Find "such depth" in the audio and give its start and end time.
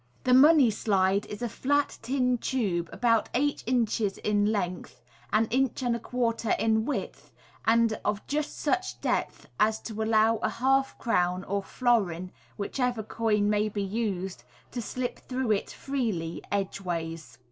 8.57-9.47